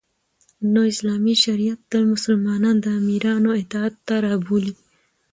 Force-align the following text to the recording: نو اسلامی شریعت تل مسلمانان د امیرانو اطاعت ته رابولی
نو 0.71 0.79
اسلامی 0.91 1.35
شریعت 1.43 1.79
تل 1.91 2.03
مسلمانان 2.13 2.75
د 2.81 2.85
امیرانو 2.99 3.49
اطاعت 3.61 3.93
ته 4.07 4.15
رابولی 4.27 4.73